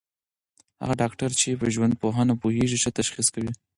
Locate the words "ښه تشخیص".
2.83-3.27